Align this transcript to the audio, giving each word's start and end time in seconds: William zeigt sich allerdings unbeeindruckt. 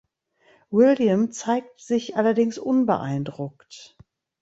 William 0.71 1.31
zeigt 1.31 1.79
sich 1.79 2.15
allerdings 2.15 2.57
unbeeindruckt. 2.57 3.95